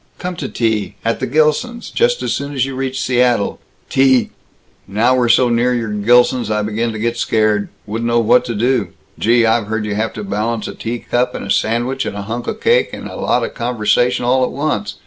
Come 0.17 0.35
to 0.37 0.49
tea, 0.49 0.95
at 1.05 1.19
the 1.19 1.27
Gilsons', 1.27 1.91
just 1.91 2.23
as 2.23 2.33
soon 2.33 2.55
as 2.55 2.65
you 2.65 2.75
reach 2.75 2.99
Seattle." 2.99 3.59
"Tea 3.87 4.31
Now 4.87 5.13
we're 5.13 5.29
so 5.29 5.47
near 5.47 5.75
your 5.75 5.91
Gilsons, 5.93 6.49
I 6.49 6.63
begin 6.63 6.91
to 6.93 6.97
get 6.97 7.17
scared. 7.17 7.69
Wouldn't 7.85 8.07
know 8.07 8.19
what 8.19 8.43
to 8.45 8.55
do. 8.55 8.93
Gee, 9.19 9.45
I've 9.45 9.67
heard 9.67 9.85
you 9.85 9.93
have 9.93 10.13
to 10.13 10.23
balance 10.23 10.67
a 10.67 10.73
tea 10.73 10.97
cup 10.97 11.35
and 11.35 11.45
a 11.45 11.51
sandwich 11.51 12.07
and 12.07 12.15
a 12.17 12.23
hunk 12.23 12.47
o' 12.47 12.55
cake 12.55 12.89
and 12.93 13.07
a 13.07 13.15
lot 13.15 13.43
of 13.43 13.53
conversation 13.53 14.25
all 14.25 14.43
at 14.43 14.49
once! 14.49 14.95